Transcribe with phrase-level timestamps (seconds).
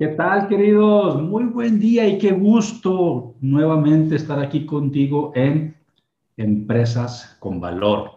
[0.00, 1.20] ¿Qué tal, queridos?
[1.20, 5.76] Muy buen día y qué gusto nuevamente estar aquí contigo en
[6.38, 8.12] Empresas con Valor.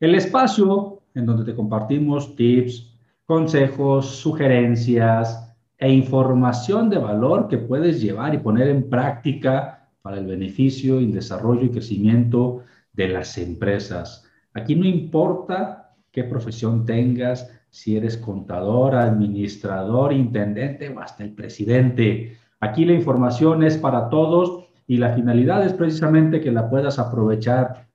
[0.00, 8.02] El espacio en donde te compartimos tips, consejos, sugerencias e información de valor que puedes
[8.02, 14.28] llevar y poner en práctica para el beneficio y desarrollo y crecimiento de las empresas.
[14.52, 22.38] Aquí no importa qué profesión tengas, si eres contador, administrador, intendente o hasta el presidente.
[22.60, 27.88] Aquí la información es para todos y la finalidad es precisamente que la puedas aprovechar,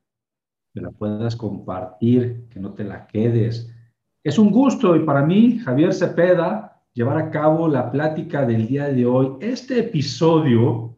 [0.74, 3.74] que la puedas compartir, que no te la quedes.
[4.22, 8.90] Es un gusto y para mí, Javier Cepeda, llevar a cabo la plática del día
[8.90, 9.38] de hoy.
[9.40, 10.98] Este episodio,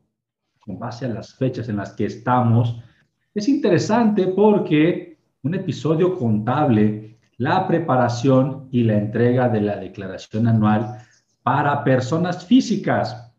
[0.60, 2.82] con base a las fechas en las que estamos,
[3.36, 7.11] es interesante porque un episodio contable
[7.42, 11.00] la preparación y la entrega de la declaración anual
[11.42, 13.34] para personas físicas.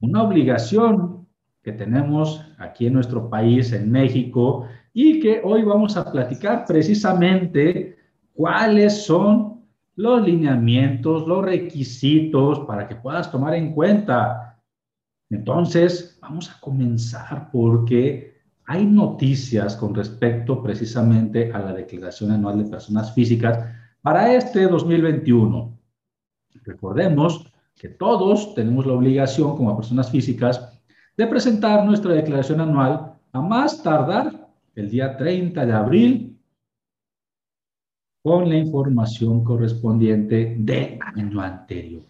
[0.00, 1.28] Una obligación
[1.62, 7.96] que tenemos aquí en nuestro país, en México, y que hoy vamos a platicar precisamente
[8.32, 9.62] cuáles son
[9.94, 14.60] los lineamientos, los requisitos para que puedas tomar en cuenta.
[15.30, 18.29] Entonces, vamos a comenzar porque
[18.70, 23.68] hay noticias con respecto precisamente a la declaración anual de personas físicas
[24.00, 25.76] para este 2021.
[26.62, 30.80] Recordemos que todos tenemos la obligación como personas físicas
[31.16, 36.38] de presentar nuestra declaración anual a más tardar el día 30 de abril
[38.22, 42.04] con la información correspondiente del año anterior.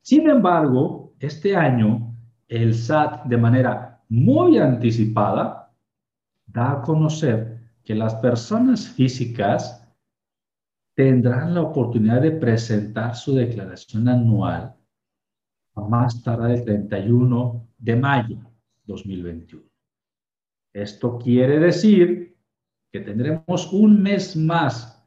[0.00, 2.14] Sin embargo, este año
[2.48, 5.67] el SAT de manera muy anticipada
[6.48, 9.86] da a conocer que las personas físicas
[10.94, 14.74] tendrán la oportunidad de presentar su declaración anual
[15.74, 18.38] a más tarde del 31 de mayo
[18.84, 19.64] 2021.
[20.74, 22.36] Esto quiere decir
[22.90, 25.06] que tendremos un mes más.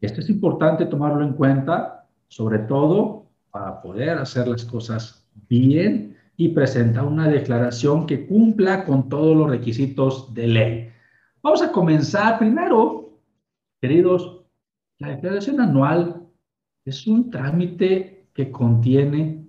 [0.00, 6.48] Esto es importante tomarlo en cuenta, sobre todo para poder hacer las cosas bien y
[6.48, 10.92] presenta una declaración que cumpla con todos los requisitos de ley.
[11.40, 13.16] Vamos a comenzar primero,
[13.80, 14.40] queridos,
[14.98, 16.26] la declaración anual
[16.84, 19.46] es un trámite que contiene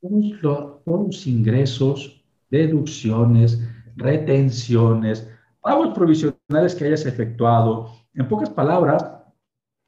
[0.00, 3.62] todos los, ingresos, deducciones,
[3.94, 7.92] retenciones, pagos provisionales que hayas efectuado.
[8.14, 9.06] En pocas palabras,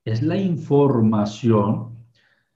[0.05, 1.96] es la información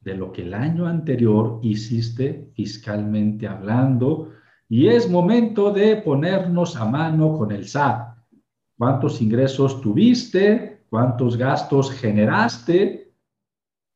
[0.00, 4.32] de lo que el año anterior hiciste fiscalmente hablando
[4.68, 8.16] y es momento de ponernos a mano con el SAT.
[8.78, 10.84] ¿Cuántos ingresos tuviste?
[10.88, 13.12] ¿Cuántos gastos generaste?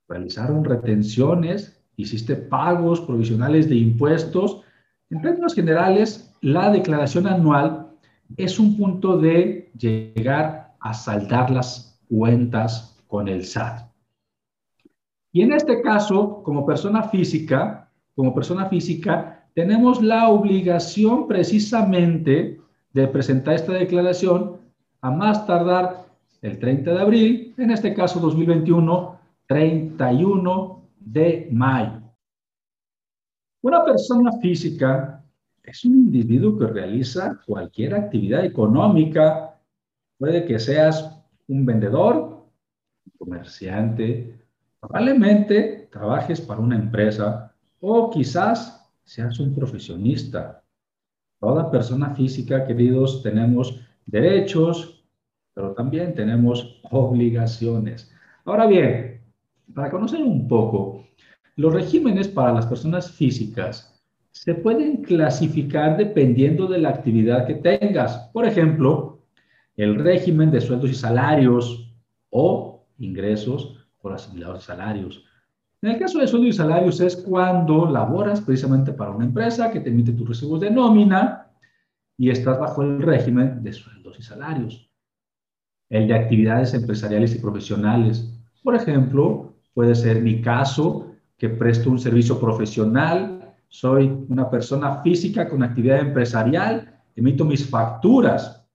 [0.09, 1.81] ¿Realizaron retenciones?
[1.97, 4.63] ¿Hiciste pagos provisionales de impuestos?
[5.11, 7.93] En términos generales, la declaración anual
[8.37, 13.94] es un punto de llegar a saldar las cuentas con el SAT.
[15.35, 22.61] Y en este caso, como persona física, como persona física, tenemos la obligación precisamente
[22.93, 24.59] de presentar esta declaración
[25.01, 26.07] a más tardar
[26.41, 29.19] el 30 de abril, en este caso 2021,
[29.49, 32.01] 31 de mayo.
[33.61, 35.21] Una persona física
[35.65, 39.59] es un individuo que realiza cualquier actividad económica.
[40.17, 42.47] Puede que seas un vendedor,
[43.05, 44.44] un comerciante,
[44.89, 50.63] Probablemente trabajes para una empresa o quizás seas un profesionista.
[51.41, 55.05] Toda persona física, queridos, tenemos derechos,
[55.55, 58.13] pero también tenemos obligaciones.
[58.45, 59.23] Ahora bien,
[59.75, 61.07] para conocer un poco,
[61.57, 64.03] los regímenes para las personas físicas
[64.33, 68.29] se pueden clasificar dependiendo de la actividad que tengas.
[68.35, 69.23] Por ejemplo,
[69.77, 71.95] el régimen de sueldos y salarios
[72.29, 75.25] o ingresos por asimilados de salarios.
[75.81, 79.81] En el caso de sueldos y salarios es cuando laboras precisamente para una empresa que
[79.81, 81.51] te emite tus recibos de nómina
[82.19, 84.91] y estás bajo el régimen de sueldos y salarios.
[85.89, 88.31] El de actividades empresariales y profesionales.
[88.63, 95.49] Por ejemplo, puede ser mi caso que presto un servicio profesional soy una persona física
[95.49, 98.67] con actividad empresarial, emito mis facturas.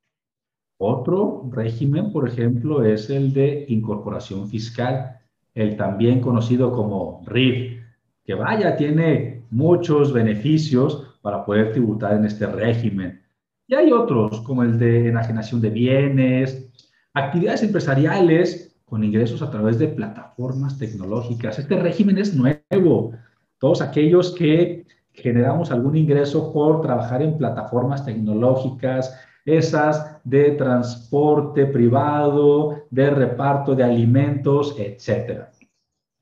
[0.79, 5.18] Otro régimen, por ejemplo, es el de incorporación fiscal,
[5.61, 7.79] el también conocido como RIF,
[8.23, 13.21] que vaya, tiene muchos beneficios para poder tributar en este régimen.
[13.67, 16.69] Y hay otros, como el de enajenación de bienes,
[17.13, 21.59] actividades empresariales con ingresos a través de plataformas tecnológicas.
[21.59, 23.11] Este régimen es nuevo
[23.59, 29.19] todos aquellos que generamos algún ingreso por trabajar en plataformas tecnológicas,
[29.57, 35.45] esas de transporte privado, de reparto de alimentos, etc.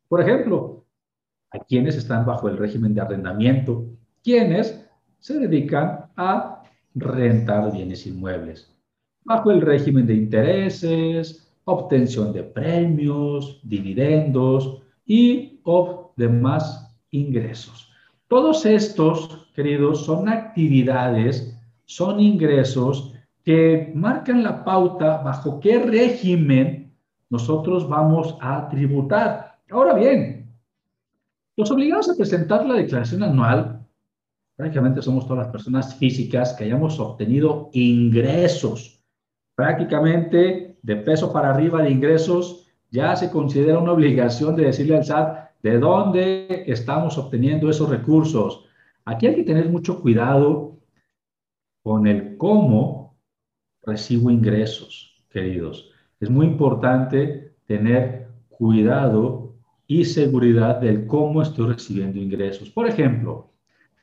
[0.07, 0.85] Por ejemplo,
[1.51, 3.85] a quienes están bajo el régimen de arrendamiento,
[4.23, 4.85] quienes
[5.19, 6.63] se dedican a
[6.95, 8.73] rentar bienes inmuebles,
[9.23, 15.57] bajo el régimen de intereses, obtención de premios, dividendos y
[16.17, 17.91] demás ingresos.
[18.27, 23.13] Todos estos, queridos, son actividades, son ingresos
[23.47, 26.93] que marcan la pauta bajo qué régimen
[27.29, 29.61] nosotros vamos a tributar.
[29.71, 30.53] Ahora bien,
[31.55, 33.87] los obligados a presentar la declaración anual,
[34.57, 39.01] prácticamente somos todas las personas físicas que hayamos obtenido ingresos,
[39.55, 45.05] prácticamente de peso para arriba de ingresos, ya se considera una obligación de decirle al
[45.05, 48.65] SAT, ¿De dónde estamos obteniendo esos recursos?
[49.05, 50.79] Aquí hay que tener mucho cuidado
[51.81, 52.96] con el cómo
[53.87, 55.89] recibo ingresos, queridos.
[56.19, 59.55] Es muy importante tener cuidado
[59.87, 62.69] y seguridad del cómo estoy recibiendo ingresos.
[62.69, 63.53] Por ejemplo,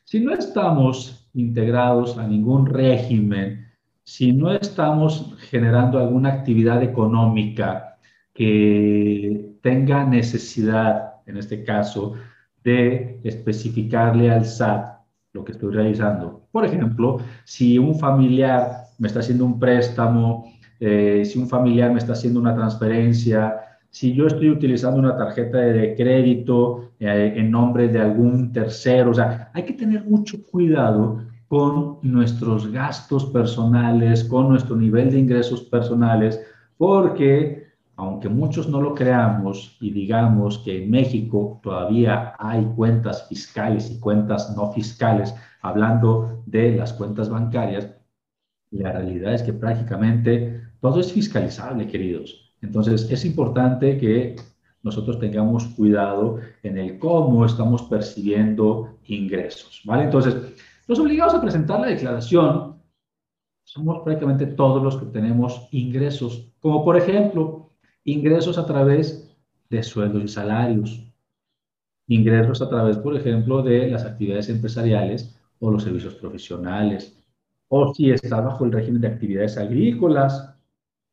[0.02, 3.66] si no estamos integrados a ningún régimen,
[4.02, 7.98] si no estamos generando alguna actividad económica
[8.32, 12.14] que tenga necesidad en este caso,
[12.62, 14.94] de especificarle al SAT
[15.32, 16.46] lo que estoy realizando.
[16.52, 21.98] Por ejemplo, si un familiar me está haciendo un préstamo, eh, si un familiar me
[21.98, 23.60] está haciendo una transferencia,
[23.90, 29.14] si yo estoy utilizando una tarjeta de crédito eh, en nombre de algún tercero, o
[29.14, 35.62] sea, hay que tener mucho cuidado con nuestros gastos personales, con nuestro nivel de ingresos
[35.62, 36.40] personales,
[36.76, 43.90] porque aunque muchos no lo creamos y digamos que en México todavía hay cuentas fiscales
[43.90, 47.88] y cuentas no fiscales, hablando de las cuentas bancarias,
[48.74, 52.52] la realidad es que prácticamente todo es fiscalizable, queridos.
[52.60, 54.36] Entonces, es importante que
[54.82, 60.04] nosotros tengamos cuidado en el cómo estamos percibiendo ingresos, ¿vale?
[60.04, 60.36] Entonces,
[60.86, 62.74] los obligados a presentar la declaración
[63.64, 67.70] somos prácticamente todos los que tenemos ingresos, como por ejemplo,
[68.04, 69.34] ingresos a través
[69.70, 71.02] de sueldos y salarios,
[72.06, 77.23] ingresos a través, por ejemplo, de las actividades empresariales o los servicios profesionales,
[77.68, 80.54] o si está bajo el régimen de actividades agrícolas,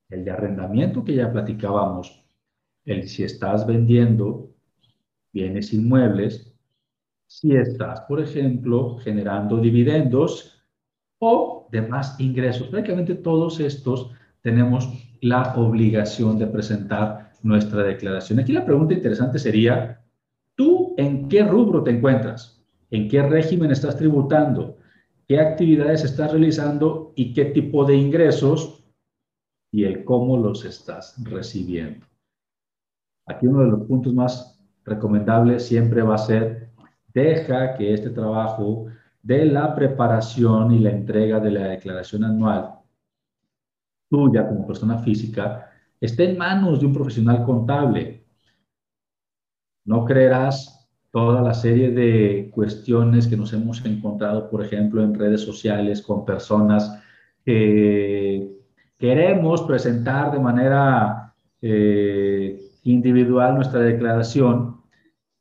[0.10, 2.26] el de arrendamiento que ya platicábamos,
[2.86, 4.50] el si estás vendiendo
[5.32, 6.54] bienes inmuebles,
[7.28, 10.62] si estás, por ejemplo, generando dividendos
[11.20, 12.68] o demás ingresos.
[12.68, 14.90] Prácticamente todos estos tenemos
[15.22, 18.40] la obligación de presentar nuestra declaración.
[18.40, 20.04] Aquí la pregunta interesante sería,
[20.56, 22.62] ¿tú en qué rubro te encuentras?
[22.90, 24.78] ¿En qué régimen estás tributando?
[25.32, 28.84] ¿Qué actividades estás realizando y qué tipo de ingresos
[29.72, 32.06] y el cómo los estás recibiendo?
[33.26, 36.72] Aquí uno de los puntos más recomendables siempre va a ser,
[37.14, 38.88] deja que este trabajo
[39.24, 42.82] de la preparación y la entrega de la declaración anual
[44.10, 45.72] tuya como persona física
[46.02, 48.26] esté en manos de un profesional contable.
[49.86, 50.81] No creerás
[51.12, 56.26] toda la serie de cuestiones que nos hemos encontrado, por ejemplo, en redes sociales con
[56.26, 57.04] personas
[57.44, 58.50] que
[58.98, 64.82] queremos presentar de manera eh, individual nuestra declaración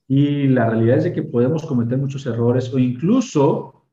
[0.08, 3.86] y la realidad es de que podemos cometer muchos errores o incluso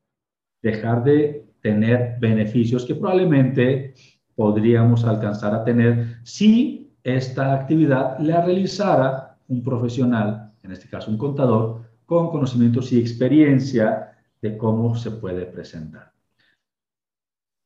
[0.62, 3.94] dejar de tener beneficios que probablemente
[4.34, 11.18] podríamos alcanzar a tener si esta actividad la realizara un profesional, en este caso un
[11.18, 16.12] contador, con conocimientos y experiencia de cómo se puede presentar.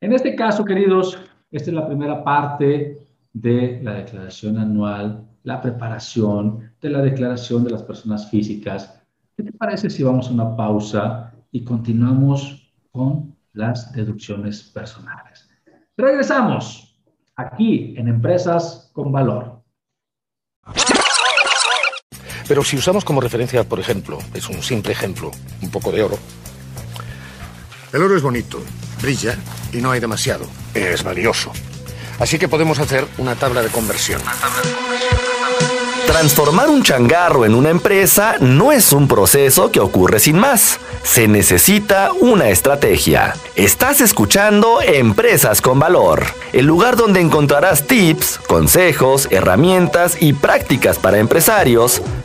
[0.00, 1.18] En este caso, queridos,
[1.50, 7.70] esta es la primera parte de la declaración anual, la preparación de la declaración de
[7.70, 9.00] las personas físicas.
[9.36, 15.48] ¿Qué te parece si vamos a una pausa y continuamos con las deducciones personales?
[15.96, 17.00] Regresamos
[17.36, 19.62] aquí en Empresas con Valor.
[22.48, 25.30] Pero si usamos como referencia, por ejemplo, es un simple ejemplo,
[25.60, 26.18] un poco de oro.
[27.92, 28.62] El oro es bonito,
[29.00, 29.36] brilla
[29.72, 30.46] y no hay demasiado.
[30.74, 31.52] Es valioso.
[32.18, 34.20] Así que podemos hacer una tabla de conversión.
[36.06, 40.78] Transformar un changarro en una empresa no es un proceso que ocurre sin más.
[41.02, 43.34] Se necesita una estrategia.
[43.56, 51.18] Estás escuchando Empresas con Valor, el lugar donde encontrarás tips, consejos, herramientas y prácticas para
[51.18, 52.02] empresarios,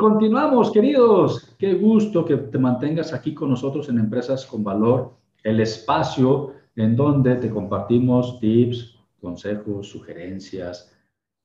[0.00, 1.54] Continuamos, queridos.
[1.58, 5.12] Qué gusto que te mantengas aquí con nosotros en Empresas con Valor,
[5.44, 10.90] el espacio en donde te compartimos tips, consejos, sugerencias,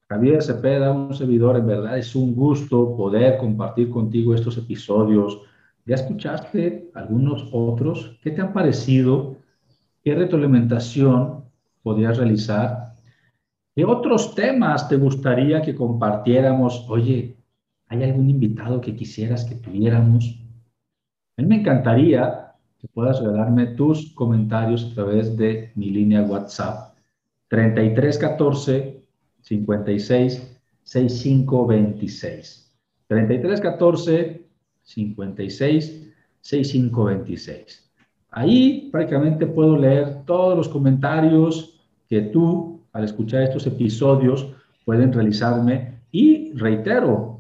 [0.08, 5.42] Javier Cepeda, un servidor, en verdad es un gusto poder compartir contigo estos episodios.
[5.86, 8.18] ¿Ya escuchaste algunos otros?
[8.22, 9.36] ¿Qué te han parecido?
[10.02, 11.44] ¿Qué retroalimentación
[11.84, 12.94] podrías realizar?
[13.76, 16.86] ¿Qué otros temas te gustaría que compartiéramos?
[16.88, 17.36] Oye,
[17.88, 20.40] ¿hay algún invitado que quisieras que tuviéramos?
[21.38, 26.96] A mí me encantaría que puedas regalarme tus comentarios a través de mi línea WhatsApp
[27.50, 29.02] 3314
[29.42, 32.66] 56 65 26.
[33.08, 34.46] 33 14
[34.84, 37.92] 56 65 26.
[38.32, 44.48] Ahí prácticamente puedo leer todos los comentarios que tú, al escuchar estos episodios,
[44.84, 46.00] pueden realizarme.
[46.12, 47.35] Y reitero,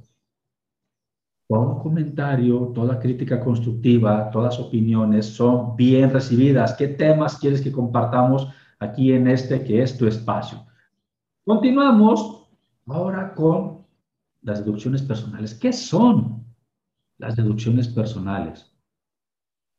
[1.47, 6.73] todo comentario, toda crítica constructiva, todas opiniones son bien recibidas.
[6.73, 8.47] ¿Qué temas quieres que compartamos
[8.79, 10.65] aquí en este que es tu espacio?
[11.43, 12.47] Continuamos
[12.87, 13.85] ahora con
[14.41, 15.53] las deducciones personales.
[15.53, 16.43] ¿Qué son
[17.17, 18.71] las deducciones personales?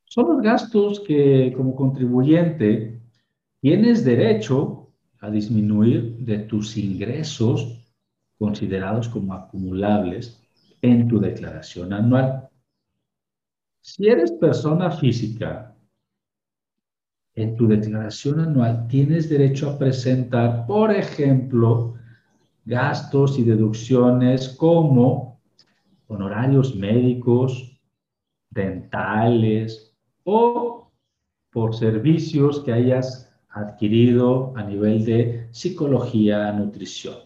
[0.04, 3.00] Son los gastos que como contribuyente
[3.60, 7.82] tienes derecho a disminuir de tus ingresos
[8.38, 10.45] considerados como acumulables
[10.82, 12.48] en tu declaración anual.
[13.80, 15.76] Si eres persona física
[17.36, 21.94] en tu declaración anual tienes derecho a presentar, por ejemplo,
[22.64, 25.40] gastos y deducciones como
[26.08, 27.78] honorarios médicos,
[28.50, 30.90] dentales o
[31.50, 37.16] por servicios que hayas adquirido a nivel de psicología, nutrición.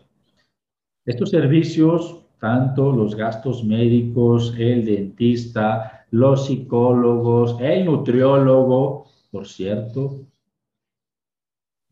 [1.04, 10.26] Estos servicios, tanto los gastos médicos, el dentista, los psicólogos, el nutriólogo, por cierto,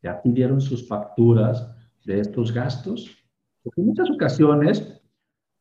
[0.02, 1.74] ya pidieron sus facturas
[2.04, 3.10] de estos gastos.
[3.62, 5.00] Porque en muchas ocasiones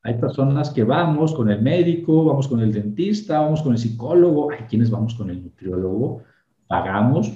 [0.04, 4.52] hay personas que vamos con el médico, vamos con el dentista, vamos con el psicólogo,
[4.52, 6.24] hay quienes vamos con el nutriólogo,
[6.68, 7.32] pagamos,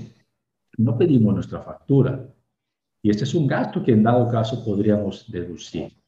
[0.77, 2.25] no pedimos nuestra factura.
[3.03, 6.00] Y este es un gasto que en dado caso podríamos deducir.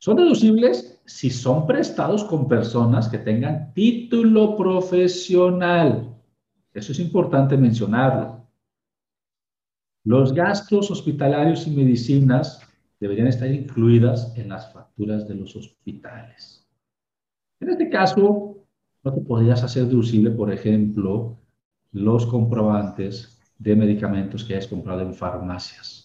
[0.00, 6.16] Son deducibles si son prestados con personas que tengan título profesional.
[6.72, 8.46] Eso es importante mencionarlo.
[10.04, 12.66] Los gastos hospitalarios y medicinas
[12.98, 16.66] deberían estar incluidas en las facturas de los hospitales.
[17.60, 18.56] En este caso,
[19.04, 21.36] no te podrías hacer deducible, por ejemplo,
[21.92, 25.99] los comprobantes de medicamentos que hayas comprado en farmacias.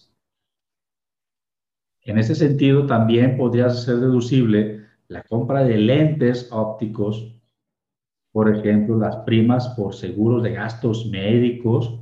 [2.06, 7.36] En ese sentido, también podrías hacer deducible la compra de lentes ópticos
[8.36, 11.98] por ejemplo, las primas por seguros de gastos médicos,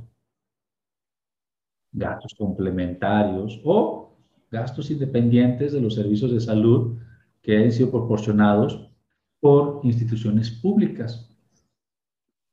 [1.93, 4.17] gastos complementarios o
[4.51, 6.97] gastos independientes de los servicios de salud
[7.41, 8.91] que han sido proporcionados
[9.39, 11.33] por instituciones públicas.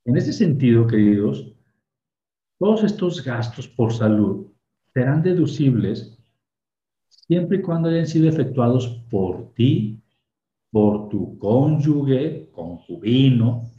[0.04, 1.52] En ese sentido, queridos,
[2.60, 4.46] todos estos gastos por salud
[4.94, 6.21] serán deducibles
[7.26, 10.02] siempre y cuando hayan sido efectuados por ti
[10.72, 13.70] por tu cónyuge, concubino,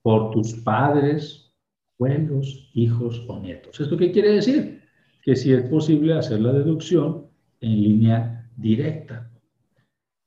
[0.00, 1.52] por tus padres,
[1.98, 3.78] abuelos, hijos o nietos.
[3.80, 4.80] ¿Esto qué quiere decir?
[5.22, 7.26] Que si es posible hacer la deducción
[7.60, 9.28] en línea directa.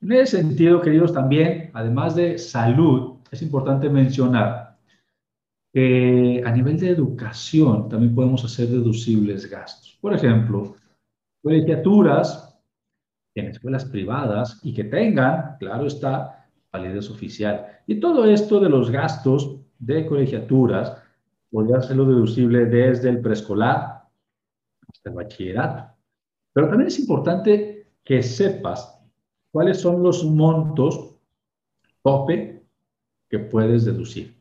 [0.01, 4.77] En ese sentido, queridos, también, además de salud, es importante mencionar
[5.73, 9.97] que a nivel de educación también podemos hacer deducibles gastos.
[10.01, 10.75] Por ejemplo,
[11.41, 12.59] colegiaturas
[13.35, 17.65] en escuelas privadas y que tengan, claro está, validez oficial.
[17.87, 20.97] Y todo esto de los gastos de colegiaturas
[21.49, 24.03] podría hacerlo deducible desde el preescolar
[24.87, 25.93] hasta el bachillerato.
[26.53, 28.99] Pero también es importante que sepas
[29.51, 31.15] cuáles son los montos
[32.03, 32.65] tope
[33.29, 34.35] que puedes deducir.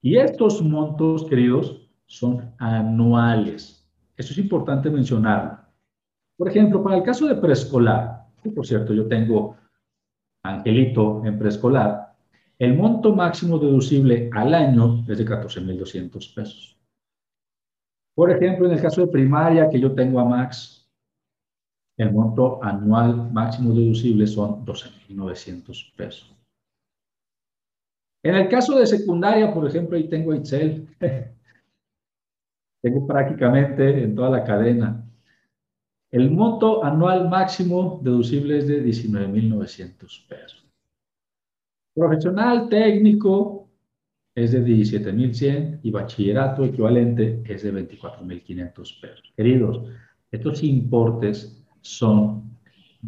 [0.00, 3.88] Y estos montos, queridos, son anuales.
[4.16, 5.63] Eso es importante mencionarlo.
[6.36, 9.56] Por ejemplo, para el caso de preescolar, por cierto, yo tengo
[10.44, 12.14] Angelito en preescolar,
[12.58, 16.78] el monto máximo deducible al año es de 14.200 pesos.
[18.14, 20.88] Por ejemplo, en el caso de primaria que yo tengo a Max,
[21.96, 26.30] el monto anual máximo deducible son 12.900 pesos.
[28.22, 30.88] En el caso de secundaria, por ejemplo, ahí tengo a Itzel.
[32.82, 35.03] tengo prácticamente en toda la cadena
[36.14, 40.64] el monto anual máximo deducible es de 19.900 pesos.
[41.92, 43.68] Profesional técnico
[44.32, 49.32] es de 17.100 y bachillerato equivalente es de 24.500 pesos.
[49.36, 49.90] Queridos,
[50.30, 52.44] estos importes son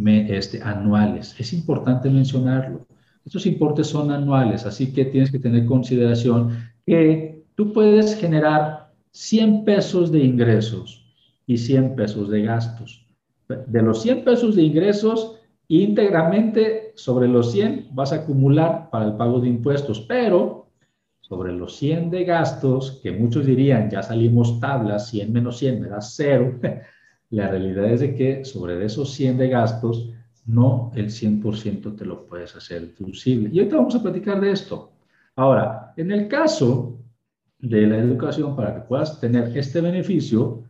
[0.04, 1.38] este, anuales.
[1.38, 2.88] Es importante mencionarlo.
[3.24, 9.64] Estos importes son anuales, así que tienes que tener consideración que tú puedes generar 100
[9.64, 11.05] pesos de ingresos
[11.46, 13.06] y 100 pesos de gastos.
[13.48, 15.36] De los 100 pesos de ingresos,
[15.68, 20.66] íntegramente sobre los 100 vas a acumular para el pago de impuestos, pero
[21.20, 25.88] sobre los 100 de gastos, que muchos dirían, ya salimos tablas, 100 menos 100 me
[25.88, 26.58] da cero,
[27.30, 30.10] la realidad es de que sobre esos 100 de gastos,
[30.46, 33.50] no el 100% te lo puedes hacer deducible.
[33.52, 34.92] Y ahorita vamos a platicar de esto.
[35.34, 36.98] Ahora, en el caso
[37.58, 40.62] de la educación, para que puedas tener este beneficio,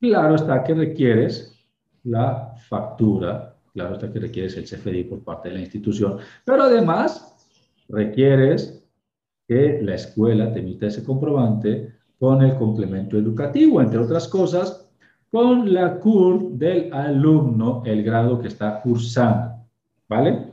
[0.00, 1.58] Claro está que requieres
[2.04, 7.34] la factura, claro está que requieres el CFDI por parte de la institución, pero además
[7.88, 8.84] requieres
[9.48, 14.88] que la escuela te emita ese comprobante con el complemento educativo, entre otras cosas,
[15.30, 19.66] con la CUR del alumno, el grado que está cursando,
[20.08, 20.52] ¿vale?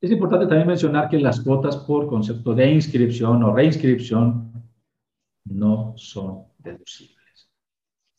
[0.00, 4.52] Es importante también mencionar que las cuotas por concepto de inscripción o reinscripción
[5.44, 7.19] no son deducibles.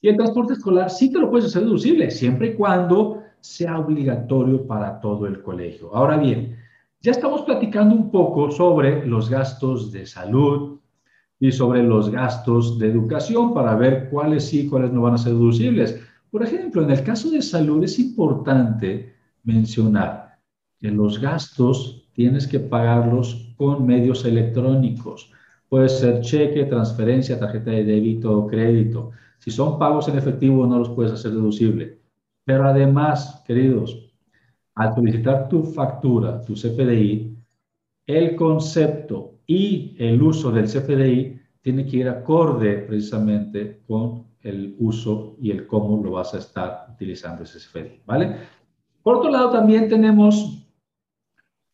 [0.01, 4.65] Y el transporte escolar sí te lo puedes hacer deducible, siempre y cuando sea obligatorio
[4.65, 5.95] para todo el colegio.
[5.95, 6.57] Ahora bien,
[7.01, 10.79] ya estamos platicando un poco sobre los gastos de salud
[11.39, 15.33] y sobre los gastos de educación para ver cuáles sí, cuáles no van a ser
[15.33, 15.99] deducibles.
[16.29, 20.37] Por ejemplo, en el caso de salud es importante mencionar
[20.79, 25.31] que los gastos tienes que pagarlos con medios electrónicos.
[25.69, 29.11] Puede ser cheque, transferencia, tarjeta de débito o crédito.
[29.41, 31.99] Si son pagos en efectivo, no los puedes hacer deducible.
[32.45, 34.13] Pero además, queridos,
[34.75, 37.35] al solicitar tu factura, tu CFDI,
[38.05, 45.35] el concepto y el uso del CFDI tiene que ir acorde precisamente con el uso
[45.41, 48.35] y el cómo lo vas a estar utilizando ese CFDI, ¿vale?
[49.01, 50.67] Por otro lado, también tenemos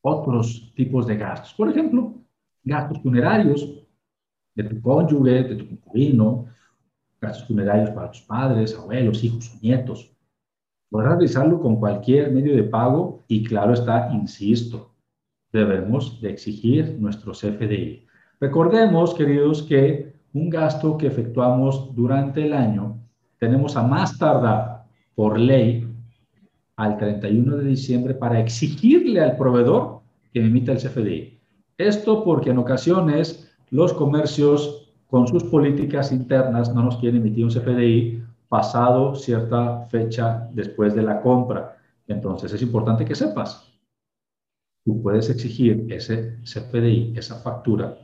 [0.01, 1.53] otros tipos de gastos.
[1.53, 2.13] Por ejemplo,
[2.63, 3.83] gastos funerarios
[4.55, 6.45] de tu cónyuge, de tu concubino,
[7.19, 10.11] gastos funerarios para tus padres, abuelos, hijos o nietos.
[10.89, 14.93] Podrás realizarlo con cualquier medio de pago y claro está, insisto,
[15.51, 18.05] debemos de exigir nuestro CFDI.
[18.39, 22.97] Recordemos, queridos, que un gasto que efectuamos durante el año
[23.39, 25.87] tenemos a más tardar por ley
[26.75, 30.01] al 31 de diciembre para exigirle al proveedor
[30.31, 31.39] que emita el CFDI.
[31.77, 37.51] Esto porque en ocasiones los comercios con sus políticas internas no nos quieren emitir un
[37.51, 41.77] CFDI pasado cierta fecha después de la compra.
[42.07, 43.73] Entonces es importante que sepas,
[44.85, 47.97] tú puedes exigir ese CFDI, esa factura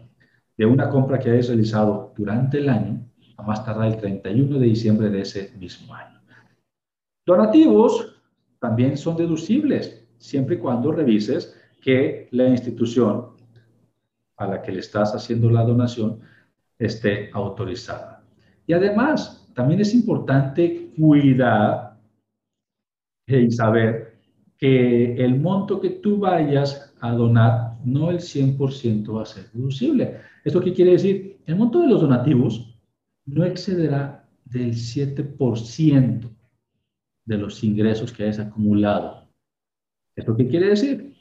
[0.57, 3.05] de una compra que hayas realizado durante el año,
[3.37, 6.21] a más tardar el 31 de diciembre de ese mismo año.
[7.25, 8.21] Donativos
[8.59, 13.29] también son deducibles, siempre y cuando revises que la institución
[14.37, 16.19] a la que le estás haciendo la donación
[16.87, 18.23] esté autorizada.
[18.65, 21.97] Y además, también es importante cuidar
[23.27, 24.13] y saber
[24.57, 30.19] que el monto que tú vayas a donar, no el 100% va a ser deducible.
[30.43, 31.41] ¿Esto qué quiere decir?
[31.45, 32.73] El monto de los donativos
[33.25, 36.29] no excederá del 7%
[37.25, 39.27] de los ingresos que hayas acumulado.
[40.15, 41.15] ¿Esto qué quiere decir?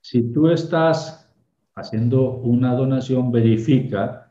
[0.00, 1.32] Si tú estás
[1.74, 4.21] haciendo una donación, verifica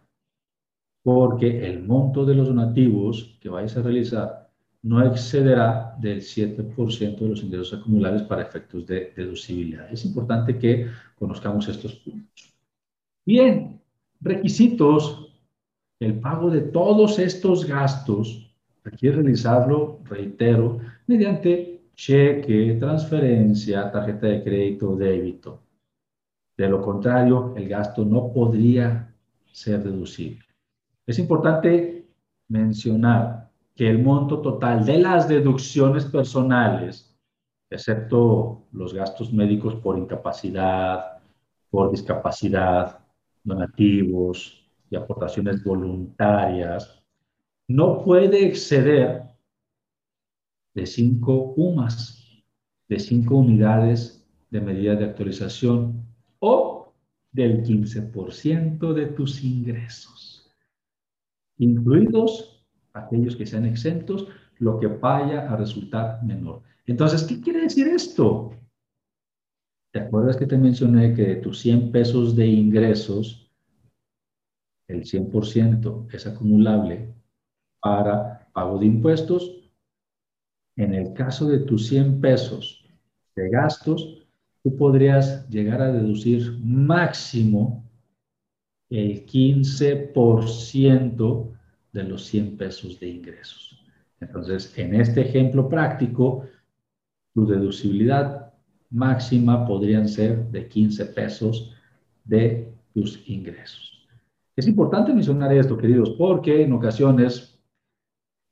[1.04, 4.50] porque el monto de los donativos que vayas a realizar
[4.84, 9.92] no excederá del 7% de los ingresos acumulables para efectos de deducibilidad.
[9.92, 10.88] Es importante que
[11.18, 12.54] conozcamos estos puntos.
[13.26, 13.80] Bien,
[14.20, 15.28] requisitos.
[16.00, 18.52] El pago de todos estos gastos
[18.84, 25.62] requiere realizarlo, reitero, mediante cheque, transferencia, tarjeta de crédito débito.
[26.58, 29.14] De lo contrario, el gasto no podría
[29.52, 30.51] ser deducible.
[31.06, 32.08] Es importante
[32.48, 37.18] mencionar que el monto total de las deducciones personales,
[37.70, 41.20] excepto los gastos médicos por incapacidad,
[41.70, 43.00] por discapacidad,
[43.44, 47.02] donativos y aportaciones voluntarias,
[47.68, 49.24] no puede exceder
[50.74, 52.44] de 5 UMAS,
[52.88, 56.06] de 5 unidades de medida de actualización
[56.40, 56.94] o
[57.32, 60.31] del 15% de tus ingresos,
[61.62, 64.28] incluidos aquellos que sean exentos,
[64.60, 66.62] lo que vaya a resultar menor.
[66.86, 68.54] Entonces, ¿qué quiere decir esto?
[69.94, 73.50] ¿Te acuerdas que te mencioné que de tus 100 pesos de ingresos,
[74.88, 77.14] el 100% es acumulable
[77.80, 79.62] para pago de impuestos
[80.78, 82.84] en el caso de tus 100 pesos
[83.36, 84.26] de gastos,
[84.64, 87.91] tú podrías llegar a deducir máximo
[88.92, 91.48] el 15%
[91.94, 93.84] de los 100 pesos de ingresos.
[94.20, 96.46] Entonces, en este ejemplo práctico,
[97.34, 98.54] tu deducibilidad
[98.90, 101.74] máxima podrían ser de 15 pesos
[102.26, 104.08] de tus ingresos.
[104.56, 107.60] Es importante mencionar esto, queridos, porque en ocasiones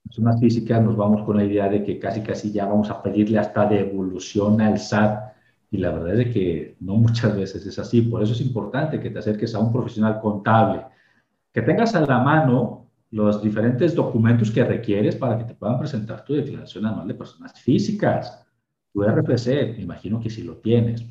[0.03, 3.37] personas físicas nos vamos con la idea de que casi casi ya vamos a pedirle
[3.37, 5.33] hasta devolución al SAT
[5.71, 8.01] y la verdad es que no muchas veces es así.
[8.01, 10.85] Por eso es importante que te acerques a un profesional contable,
[11.53, 16.23] que tengas a la mano los diferentes documentos que requieres para que te puedan presentar
[16.23, 18.45] tu declaración anual de personas físicas,
[18.93, 21.05] tu RFC, me imagino que si lo tienes,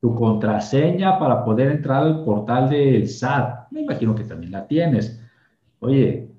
[0.00, 5.20] tu contraseña para poder entrar al portal del SAT, me imagino que también la tienes.
[5.80, 6.36] Oye,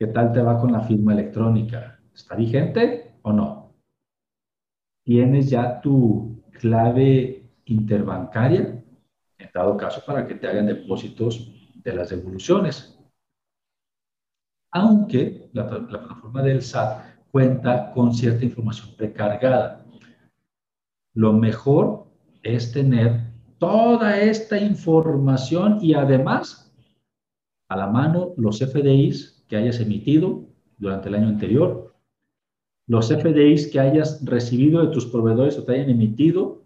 [0.00, 2.00] ¿Qué tal te va con la firma electrónica?
[2.14, 3.74] ¿Está vigente o no?
[5.04, 8.84] ¿Tienes ya tu clave interbancaria?
[9.38, 12.98] En dado caso, para que te hagan depósitos de las devoluciones.
[14.72, 19.86] Aunque la, la plataforma del SAT cuenta con cierta información precargada.
[21.14, 22.06] Lo mejor
[22.42, 26.72] es tener toda esta información y además
[27.68, 30.44] a la mano los FDIs que hayas emitido
[30.78, 31.89] durante el año anterior,
[32.90, 36.64] los FDIs que hayas recibido de tus proveedores o te hayan emitido,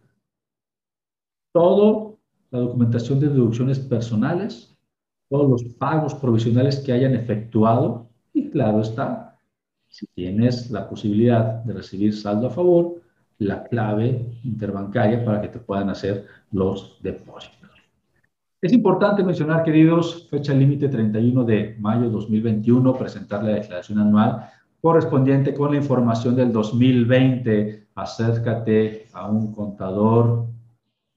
[1.53, 2.15] toda
[2.51, 4.75] la documentación de deducciones personales,
[5.29, 9.39] todos los pagos provisionales que hayan efectuado y claro está,
[9.87, 13.03] si tienes la posibilidad de recibir saldo a favor,
[13.37, 17.71] la clave interbancaria para que te puedan hacer los depósitos.
[18.63, 24.49] Es importante mencionar, queridos, fecha límite 31 de mayo de 2021, presentar la declaración anual
[24.85, 27.89] correspondiente con la información del 2020.
[27.95, 30.45] Acércate a un contador.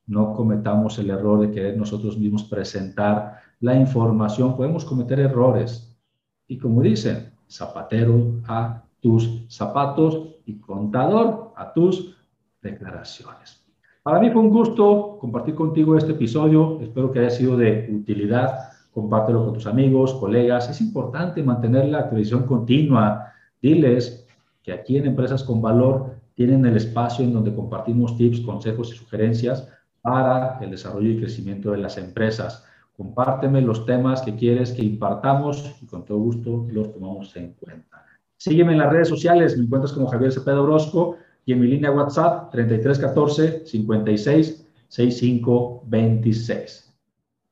[0.06, 4.56] No cometamos el error de querer nosotros mismos presentar la información.
[4.56, 6.00] Podemos cometer errores.
[6.48, 12.16] Y como dicen, zapatero a tus zapatos y contador a tus
[12.62, 13.66] declaraciones.
[14.02, 16.80] Para mí fue un gusto compartir contigo este episodio.
[16.80, 18.70] Espero que haya sido de utilidad.
[18.94, 20.70] Compártelo con tus amigos, colegas.
[20.70, 23.34] Es importante mantener la actualización continua.
[23.68, 24.26] Diles
[24.64, 28.96] que aquí en Empresas con Valor tienen el espacio en donde compartimos tips, consejos y
[28.96, 29.68] sugerencias
[30.02, 32.64] para el desarrollo y crecimiento de las empresas.
[32.96, 38.06] Compárteme los temas que quieres que impartamos y con todo gusto los tomamos en cuenta.
[38.38, 41.92] Sígueme en las redes sociales, me encuentras como Javier Cepeda Orozco y en mi línea
[41.92, 46.94] WhatsApp 3314 56 65 26.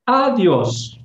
[0.06, 1.04] Adiós.